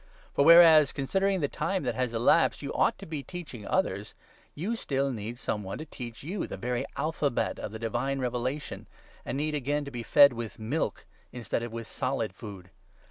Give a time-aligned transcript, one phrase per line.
[0.33, 3.67] For whereas, 12 Cpol*tion* cons'dering the time that has elapsed, you ought to be teaching
[3.67, 4.15] others,
[4.55, 8.59] you still need some one to teach you the very alphabet of the Divine Revela
[8.59, 8.87] tion,
[9.25, 12.71] and need again to be fed with' milk' instead of with 'solid food.'